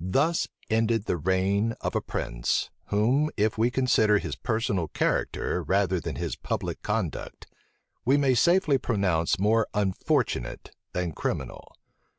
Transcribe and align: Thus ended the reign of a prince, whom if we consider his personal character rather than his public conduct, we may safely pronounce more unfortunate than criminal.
Thus 0.00 0.48
ended 0.70 1.04
the 1.04 1.18
reign 1.18 1.72
of 1.82 1.94
a 1.94 2.00
prince, 2.00 2.70
whom 2.86 3.28
if 3.36 3.58
we 3.58 3.70
consider 3.70 4.16
his 4.16 4.34
personal 4.34 4.88
character 4.88 5.62
rather 5.62 6.00
than 6.00 6.16
his 6.16 6.34
public 6.34 6.80
conduct, 6.80 7.46
we 8.06 8.16
may 8.16 8.32
safely 8.32 8.78
pronounce 8.78 9.38
more 9.38 9.68
unfortunate 9.74 10.70
than 10.92 11.12
criminal. 11.12 11.76